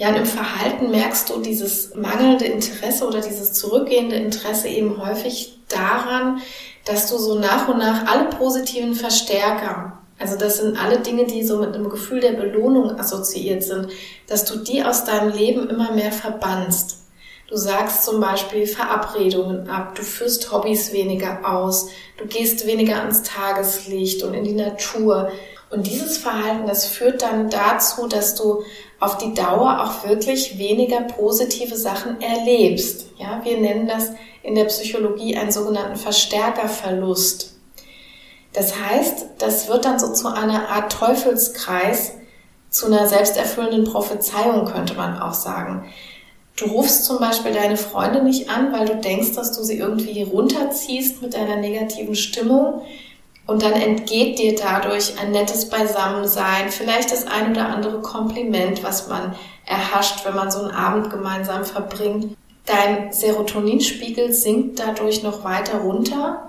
[0.00, 5.58] Ja, und im Verhalten merkst du dieses mangelnde Interesse oder dieses zurückgehende Interesse eben häufig
[5.68, 6.40] daran,
[6.86, 11.42] dass du so nach und nach alle positiven Verstärker also das sind alle Dinge, die
[11.42, 13.88] so mit einem Gefühl der Belohnung assoziiert sind,
[14.26, 16.98] dass du die aus deinem Leben immer mehr verbannst.
[17.48, 23.22] Du sagst zum Beispiel Verabredungen ab, du führst Hobbys weniger aus, du gehst weniger ans
[23.22, 25.32] Tageslicht und in die Natur.
[25.70, 28.62] Und dieses Verhalten, das führt dann dazu, dass du
[29.00, 33.06] auf die Dauer auch wirklich weniger positive Sachen erlebst.
[33.18, 37.54] Ja, wir nennen das in der Psychologie einen sogenannten Verstärkerverlust.
[38.52, 42.12] Das heißt, das wird dann so zu einer Art Teufelskreis,
[42.68, 45.90] zu einer selbsterfüllenden Prophezeiung, könnte man auch sagen.
[46.56, 50.22] Du rufst zum Beispiel deine Freunde nicht an, weil du denkst, dass du sie irgendwie
[50.22, 52.82] runterziehst mit deiner negativen Stimmung.
[53.50, 59.08] Und dann entgeht dir dadurch ein nettes Beisammensein, vielleicht das ein oder andere Kompliment, was
[59.08, 59.34] man
[59.66, 62.36] erhascht, wenn man so einen Abend gemeinsam verbringt.
[62.64, 66.48] Dein Serotoninspiegel sinkt dadurch noch weiter runter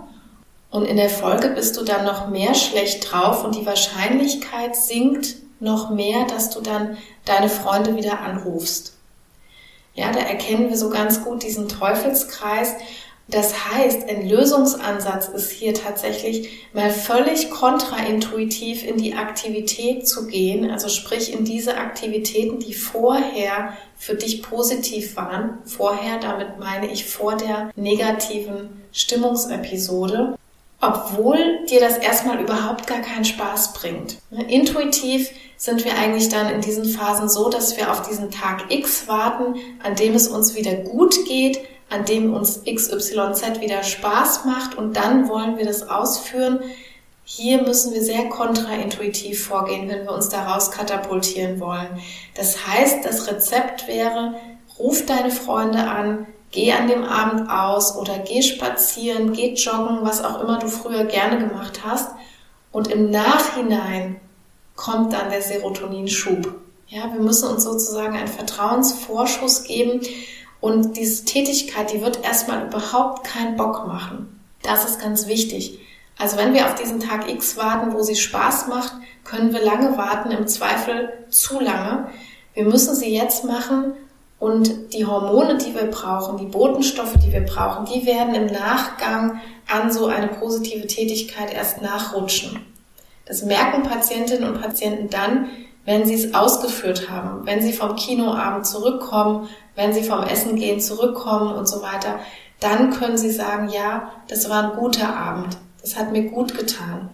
[0.69, 5.37] und in der Folge bist du dann noch mehr schlecht drauf und die Wahrscheinlichkeit sinkt
[5.59, 8.93] noch mehr, dass du dann deine Freunde wieder anrufst.
[9.95, 12.75] Ja, da erkennen wir so ganz gut diesen Teufelskreis.
[13.31, 20.69] Das heißt, ein Lösungsansatz ist hier tatsächlich mal völlig kontraintuitiv in die Aktivität zu gehen,
[20.69, 25.59] also sprich in diese Aktivitäten, die vorher für dich positiv waren.
[25.65, 30.37] Vorher, damit meine ich vor der negativen Stimmungsepisode
[30.81, 34.17] obwohl dir das erstmal überhaupt gar keinen Spaß bringt.
[34.47, 39.07] Intuitiv sind wir eigentlich dann in diesen Phasen so, dass wir auf diesen Tag X
[39.07, 41.59] warten, an dem es uns wieder gut geht,
[41.91, 46.61] an dem uns XYZ wieder Spaß macht und dann wollen wir das ausführen.
[47.25, 51.99] Hier müssen wir sehr kontraintuitiv vorgehen, wenn wir uns daraus katapultieren wollen.
[52.33, 54.35] Das heißt, das Rezept wäre,
[54.79, 60.23] ruf deine Freunde an, geh an dem Abend aus oder geh spazieren, geh joggen, was
[60.23, 62.11] auch immer du früher gerne gemacht hast.
[62.71, 64.21] Und im Nachhinein
[64.77, 66.55] kommt dann der Serotoninschub.
[66.87, 70.01] Ja, wir müssen uns sozusagen einen Vertrauensvorschuss geben
[70.61, 74.39] und diese Tätigkeit, die wird erstmal überhaupt keinen Bock machen.
[74.63, 75.79] Das ist ganz wichtig.
[76.17, 78.93] Also wenn wir auf diesen Tag X warten, wo sie Spaß macht,
[79.23, 82.07] können wir lange warten, im Zweifel zu lange.
[82.53, 83.93] Wir müssen sie jetzt machen,
[84.41, 89.39] und die Hormone, die wir brauchen, die Botenstoffe, die wir brauchen, die werden im Nachgang
[89.71, 92.59] an so eine positive Tätigkeit erst nachrutschen.
[93.27, 95.49] Das merken Patientinnen und Patienten dann,
[95.85, 100.79] wenn sie es ausgeführt haben, wenn sie vom Kinoabend zurückkommen, wenn sie vom Essen gehen
[100.79, 102.19] zurückkommen und so weiter,
[102.59, 107.09] dann können sie sagen, ja, das war ein guter Abend, das hat mir gut getan.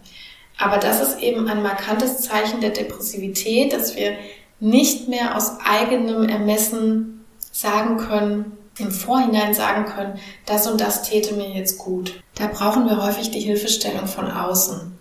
[0.58, 4.18] Aber das ist eben ein markantes Zeichen der Depressivität, dass wir
[4.60, 11.36] nicht mehr aus eigenem Ermessen sagen können, im Vorhinein sagen können, das und das täte
[11.36, 12.22] mir jetzt gut.
[12.36, 14.98] Da brauchen wir häufig die Hilfestellung von außen.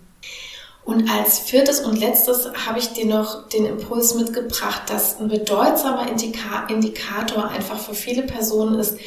[0.87, 6.07] Und als viertes und letztes habe ich dir noch den Impuls mitgebracht, dass ein bedeutsamer
[6.09, 8.97] Indikator einfach für viele Personen ist,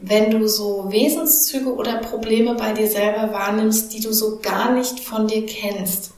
[0.00, 4.98] wenn du so Wesenszüge oder Probleme bei dir selber wahrnimmst, die du so gar nicht
[4.98, 6.10] von dir kennst.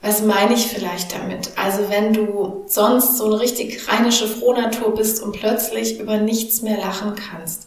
[0.00, 1.50] Was meine ich vielleicht damit?
[1.56, 6.78] Also wenn du sonst so eine richtig rheinische Frohnatur bist und plötzlich über nichts mehr
[6.78, 7.66] lachen kannst.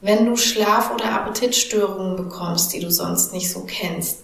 [0.00, 4.20] Wenn du Schlaf- oder Appetitstörungen bekommst, die du sonst nicht so kennst.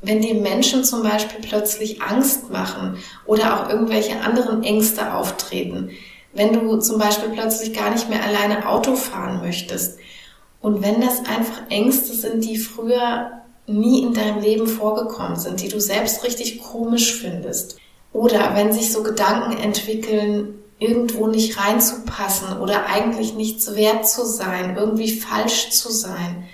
[0.00, 5.90] Wenn dir Menschen zum Beispiel plötzlich Angst machen oder auch irgendwelche anderen Ängste auftreten.
[6.32, 9.98] Wenn du zum Beispiel plötzlich gar nicht mehr alleine Auto fahren möchtest.
[10.60, 15.68] Und wenn das einfach Ängste sind, die früher nie in deinem Leben vorgekommen sind, die
[15.68, 17.78] du selbst richtig komisch findest.
[18.12, 24.76] Oder wenn sich so Gedanken entwickeln, irgendwo nicht reinzupassen oder eigentlich nichts wert zu sein,
[24.76, 26.44] irgendwie falsch zu sein.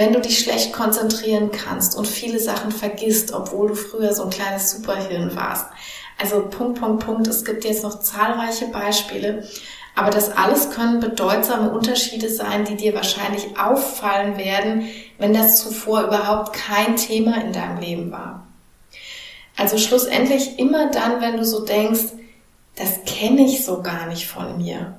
[0.00, 4.30] Wenn du dich schlecht konzentrieren kannst und viele Sachen vergisst, obwohl du früher so ein
[4.30, 5.66] kleines Superhirn warst.
[6.18, 7.26] Also Punkt, Punkt, Punkt.
[7.26, 9.46] Es gibt jetzt noch zahlreiche Beispiele.
[9.94, 14.86] Aber das alles können bedeutsame Unterschiede sein, die dir wahrscheinlich auffallen werden,
[15.18, 18.46] wenn das zuvor überhaupt kein Thema in deinem Leben war.
[19.58, 22.14] Also schlussendlich immer dann, wenn du so denkst,
[22.74, 24.98] das kenne ich so gar nicht von mir.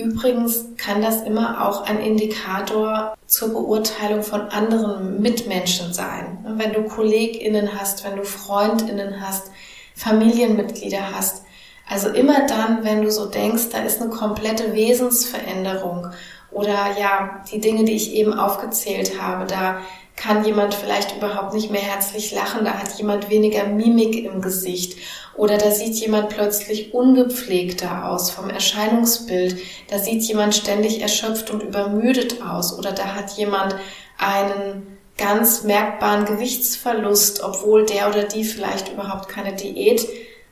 [0.00, 6.38] Übrigens kann das immer auch ein Indikator zur Beurteilung von anderen Mitmenschen sein.
[6.56, 9.50] Wenn du KollegInnen hast, wenn du FreundInnen hast,
[9.94, 11.44] Familienmitglieder hast,
[11.86, 16.06] also immer dann, wenn du so denkst, da ist eine komplette Wesensveränderung
[16.50, 19.80] oder ja, die Dinge, die ich eben aufgezählt habe, da
[20.20, 24.98] kann jemand vielleicht überhaupt nicht mehr herzlich lachen, da hat jemand weniger Mimik im Gesicht.
[25.34, 29.56] Oder da sieht jemand plötzlich ungepflegter aus vom Erscheinungsbild,
[29.88, 32.78] da sieht jemand ständig erschöpft und übermüdet aus.
[32.78, 33.76] Oder da hat jemand
[34.18, 40.06] einen ganz merkbaren Gewichtsverlust, obwohl der oder die vielleicht überhaupt keine Diät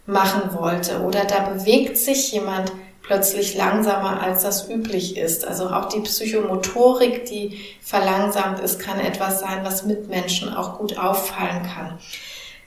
[0.06, 1.02] machen wollte.
[1.02, 2.72] Oder da bewegt sich jemand
[3.08, 5.46] plötzlich langsamer, als das üblich ist.
[5.46, 11.62] Also auch die Psychomotorik, die verlangsamt ist, kann etwas sein, was Mitmenschen auch gut auffallen
[11.62, 11.98] kann.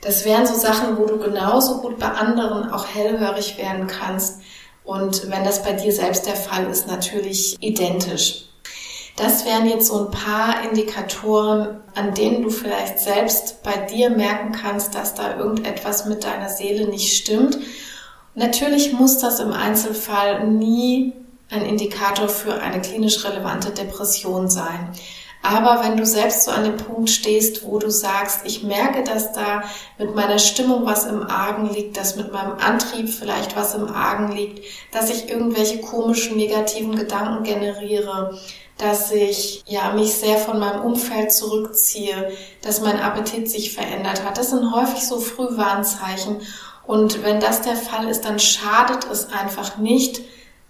[0.00, 4.40] Das wären so Sachen, wo du genauso gut bei anderen auch hellhörig werden kannst.
[4.82, 8.46] Und wenn das bei dir selbst der Fall ist, natürlich identisch.
[9.16, 14.50] Das wären jetzt so ein paar Indikatoren, an denen du vielleicht selbst bei dir merken
[14.50, 17.58] kannst, dass da irgendetwas mit deiner Seele nicht stimmt.
[18.34, 21.12] Natürlich muss das im Einzelfall nie
[21.50, 24.90] ein Indikator für eine klinisch relevante Depression sein.
[25.42, 29.32] Aber wenn du selbst so an dem Punkt stehst, wo du sagst, ich merke, dass
[29.32, 29.64] da
[29.98, 34.32] mit meiner Stimmung was im Argen liegt, dass mit meinem Antrieb vielleicht was im Argen
[34.32, 38.38] liegt, dass ich irgendwelche komischen negativen Gedanken generiere,
[38.78, 44.38] dass ich ja mich sehr von meinem Umfeld zurückziehe, dass mein Appetit sich verändert hat.
[44.38, 46.40] Das sind häufig so Frühwarnzeichen.
[46.86, 50.22] Und wenn das der Fall ist, dann schadet es einfach nicht,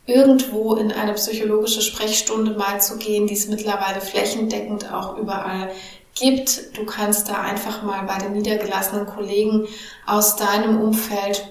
[0.06, 5.70] irgendwo in eine psychologische Sprechstunde mal zu gehen, die es mittlerweile flächendeckend auch überall
[6.14, 6.76] gibt.
[6.76, 9.66] Du kannst da einfach mal bei den niedergelassenen Kollegen
[10.06, 11.46] aus deinem Umfeld,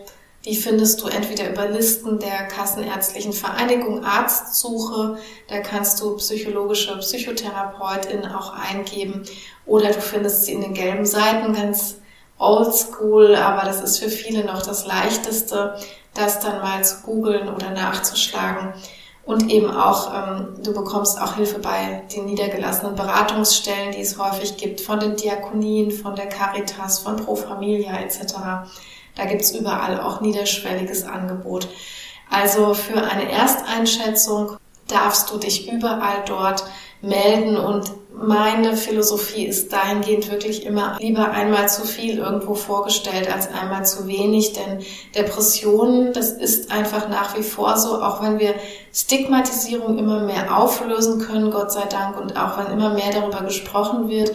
[0.45, 8.25] die findest du entweder über Listen der Kassenärztlichen Vereinigung Arztsuche, da kannst du psychologische Psychotherapeutin
[8.25, 9.23] auch eingeben
[9.67, 11.97] oder du findest sie in den gelben Seiten ganz
[12.41, 15.75] oldschool, aber das ist für viele noch das leichteste
[16.13, 18.73] das dann mal zu googeln oder nachzuschlagen.
[19.23, 24.57] Und eben auch, ähm, du bekommst auch Hilfe bei den niedergelassenen Beratungsstellen, die es häufig
[24.57, 28.33] gibt, von den Diakonien, von der Caritas, von Pro Familia etc.
[29.15, 31.67] Da gibt's überall auch niederschwelliges Angebot.
[32.29, 36.65] Also für eine Ersteinschätzung darfst du dich überall dort
[37.01, 37.91] melden und
[38.23, 44.07] meine Philosophie ist dahingehend wirklich immer lieber einmal zu viel irgendwo vorgestellt als einmal zu
[44.07, 44.79] wenig, denn
[45.15, 48.55] Depressionen, das ist einfach nach wie vor so, auch wenn wir
[48.93, 54.09] Stigmatisierung immer mehr auflösen können, Gott sei Dank, und auch wenn immer mehr darüber gesprochen
[54.09, 54.31] wird,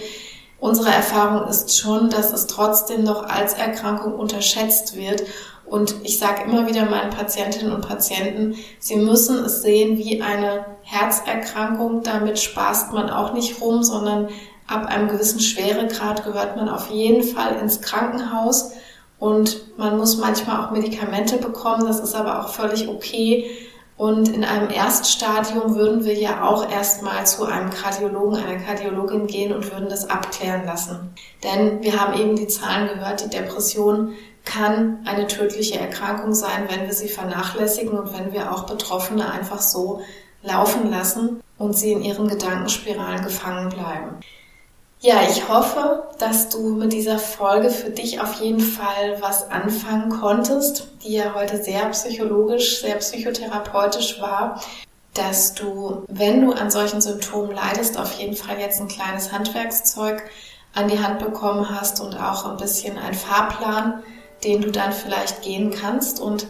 [0.58, 5.22] unsere Erfahrung ist schon, dass es trotzdem noch als Erkrankung unterschätzt wird
[5.66, 10.64] und ich sage immer wieder meinen Patientinnen und Patienten, sie müssen es sehen wie eine
[10.82, 12.02] Herzerkrankung.
[12.02, 14.28] Damit spaßt man auch nicht rum, sondern
[14.68, 18.72] ab einem gewissen Schweregrad gehört man auf jeden Fall ins Krankenhaus.
[19.18, 21.86] Und man muss manchmal auch Medikamente bekommen.
[21.86, 23.50] Das ist aber auch völlig okay.
[23.96, 29.54] Und in einem Erststadium würden wir ja auch erstmal zu einem Kardiologen, einer Kardiologin gehen
[29.54, 31.14] und würden das abklären lassen.
[31.42, 34.12] Denn wir haben eben die Zahlen gehört, die Depression
[34.46, 39.60] kann eine tödliche Erkrankung sein, wenn wir sie vernachlässigen und wenn wir auch Betroffene einfach
[39.60, 40.00] so
[40.42, 44.20] laufen lassen und sie in ihren Gedankenspiralen gefangen bleiben.
[45.00, 50.08] Ja, ich hoffe, dass du mit dieser Folge für dich auf jeden Fall was anfangen
[50.08, 54.60] konntest, die ja heute sehr psychologisch, sehr psychotherapeutisch war,
[55.12, 60.22] dass du, wenn du an solchen Symptomen leidest, auf jeden Fall jetzt ein kleines Handwerkszeug
[60.74, 64.02] an die Hand bekommen hast und auch ein bisschen ein Fahrplan,
[64.44, 66.20] den du dann vielleicht gehen kannst.
[66.20, 66.46] Und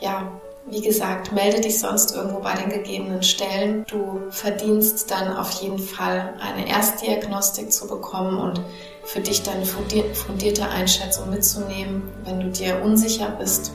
[0.00, 0.30] ja,
[0.68, 3.84] wie gesagt, melde dich sonst irgendwo bei den gegebenen Stellen.
[3.88, 8.60] Du verdienst dann auf jeden Fall eine Erstdiagnostik zu bekommen und
[9.04, 13.72] für dich deine fundierte Einschätzung mitzunehmen, wenn du dir unsicher bist.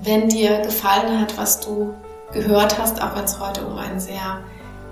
[0.00, 1.94] Wenn dir gefallen hat, was du
[2.32, 4.42] gehört hast, auch wenn es heute um ein sehr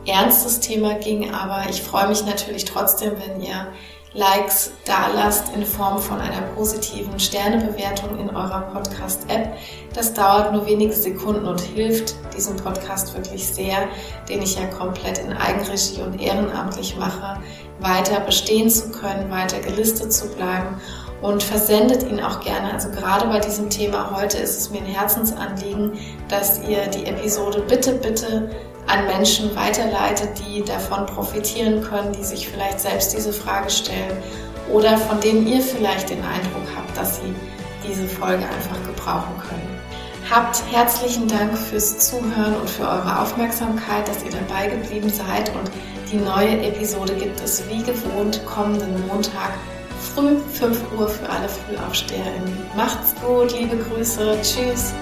[0.06, 3.66] ernstes Thema ging, aber ich freue mich natürlich trotzdem, wenn ihr
[4.12, 9.56] Likes da lasst in Form von einer positiven Sternebewertung in eurer Podcast-App.
[9.94, 13.86] Das dauert nur wenige Sekunden und hilft diesem Podcast wirklich sehr,
[14.28, 17.40] den ich ja komplett in Eigenregie und ehrenamtlich mache,
[17.78, 20.80] weiter bestehen zu können, weiter gelistet zu bleiben
[21.22, 22.72] und versendet ihn auch gerne.
[22.72, 25.92] Also gerade bei diesem Thema heute ist es mir ein Herzensanliegen,
[26.28, 28.50] dass ihr die Episode bitte, bitte
[28.90, 34.16] an Menschen weiterleitet, die davon profitieren können, die sich vielleicht selbst diese Frage stellen
[34.72, 37.34] oder von denen ihr vielleicht den Eindruck habt, dass sie
[37.86, 39.80] diese Folge einfach gebrauchen können.
[40.28, 45.70] Habt herzlichen Dank fürs Zuhören und für eure Aufmerksamkeit, dass ihr dabei geblieben seid und
[46.10, 49.52] die neue Episode gibt es wie gewohnt kommenden Montag
[50.14, 52.56] früh 5 Uhr für alle FrühaufsteherInnen.
[52.76, 54.92] Macht's gut, liebe Grüße, tschüss.